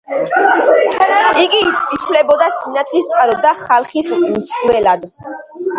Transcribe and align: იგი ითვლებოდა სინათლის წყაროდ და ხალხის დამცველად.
იგი 1.43 1.59
ითვლებოდა 1.97 2.49
სინათლის 2.57 3.11
წყაროდ 3.13 3.47
და 3.47 3.53
ხალხის 3.63 4.13
დამცველად. 4.27 5.11